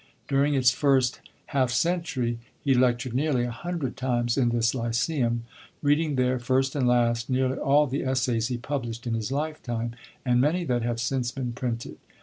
During 0.27 0.55
its 0.55 0.71
first 0.71 1.21
half 1.53 1.69
century 1.69 2.39
he 2.59 2.73
lectured 2.73 3.13
nearly 3.13 3.43
a 3.43 3.51
hundred 3.51 3.95
times 3.95 4.35
in 4.35 4.49
this 4.49 4.73
Lyceum, 4.73 5.43
reading 5.83 6.15
there, 6.15 6.39
first 6.39 6.73
and 6.75 6.87
last, 6.87 7.29
nearly 7.29 7.59
all 7.59 7.85
the 7.85 8.03
essays 8.03 8.47
he 8.47 8.57
published 8.57 9.05
in 9.05 9.13
his 9.13 9.31
lifetime, 9.31 9.93
and 10.25 10.41
many 10.41 10.63
that 10.63 10.81
have 10.81 10.99
since 10.99 11.29
been 11.29 11.53
printed. 11.53 11.97